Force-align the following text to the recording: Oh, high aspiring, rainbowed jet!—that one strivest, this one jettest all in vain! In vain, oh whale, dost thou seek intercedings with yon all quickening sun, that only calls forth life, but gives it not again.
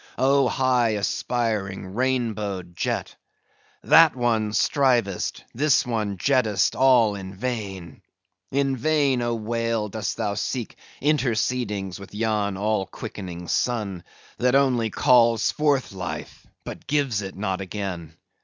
Oh, 0.17 0.47
high 0.47 0.95
aspiring, 0.97 1.93
rainbowed 1.93 2.75
jet!—that 2.75 4.15
one 4.15 4.51
strivest, 4.51 5.43
this 5.53 5.85
one 5.85 6.17
jettest 6.17 6.75
all 6.75 7.13
in 7.13 7.35
vain! 7.35 8.01
In 8.49 8.75
vain, 8.75 9.21
oh 9.21 9.35
whale, 9.35 9.89
dost 9.89 10.17
thou 10.17 10.33
seek 10.33 10.75
intercedings 11.01 11.99
with 11.99 12.15
yon 12.15 12.57
all 12.57 12.87
quickening 12.87 13.47
sun, 13.47 14.03
that 14.39 14.55
only 14.55 14.89
calls 14.89 15.51
forth 15.51 15.91
life, 15.91 16.47
but 16.63 16.87
gives 16.87 17.21
it 17.21 17.37
not 17.37 17.61
again. 17.61 18.15